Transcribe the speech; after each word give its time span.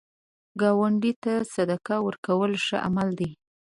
ګاونډي 0.61 1.13
ته 1.23 1.33
صدقه 1.53 1.95
ورکول 2.07 2.51
ښه 2.65 2.77
عمل 2.87 3.09
دی 3.19 3.29